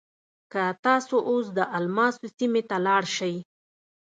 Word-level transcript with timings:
که 0.51 0.63
تاسو 0.85 1.15
اوس 1.29 1.45
د 1.57 1.59
الماسو 1.77 2.25
سیمې 2.37 2.61
ته 2.69 2.77
لاړ 2.85 3.03
شئ. 3.15 3.35